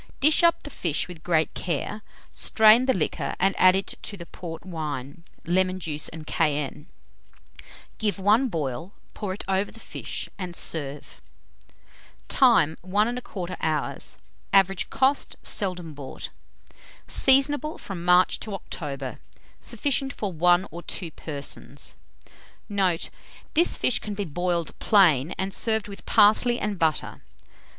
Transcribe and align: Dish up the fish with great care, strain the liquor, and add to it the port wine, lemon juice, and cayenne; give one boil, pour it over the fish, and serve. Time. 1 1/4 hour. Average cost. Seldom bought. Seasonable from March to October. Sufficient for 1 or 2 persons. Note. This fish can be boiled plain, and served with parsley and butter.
Dish 0.19 0.41
up 0.41 0.63
the 0.63 0.71
fish 0.71 1.07
with 1.07 1.21
great 1.21 1.53
care, 1.53 2.01
strain 2.31 2.87
the 2.87 2.93
liquor, 2.95 3.35
and 3.39 3.53
add 3.59 3.75
to 3.85 4.15
it 4.15 4.17
the 4.17 4.25
port 4.25 4.65
wine, 4.65 5.23
lemon 5.45 5.79
juice, 5.79 6.09
and 6.09 6.25
cayenne; 6.25 6.87
give 7.99 8.17
one 8.17 8.47
boil, 8.49 8.93
pour 9.13 9.31
it 9.31 9.43
over 9.47 9.71
the 9.71 9.79
fish, 9.79 10.27
and 10.39 10.55
serve. 10.55 11.21
Time. 12.29 12.79
1 12.81 13.15
1/4 13.15 13.55
hour. 13.61 13.95
Average 14.51 14.89
cost. 14.89 15.35
Seldom 15.43 15.93
bought. 15.93 16.31
Seasonable 17.07 17.77
from 17.77 18.03
March 18.03 18.39
to 18.39 18.55
October. 18.55 19.19
Sufficient 19.59 20.13
for 20.13 20.33
1 20.33 20.67
or 20.71 20.81
2 20.81 21.11
persons. 21.11 21.93
Note. 22.67 23.11
This 23.53 23.77
fish 23.77 23.99
can 23.99 24.15
be 24.15 24.25
boiled 24.25 24.73
plain, 24.79 25.33
and 25.37 25.53
served 25.53 25.87
with 25.87 26.07
parsley 26.07 26.57
and 26.59 26.79
butter. 26.79 27.21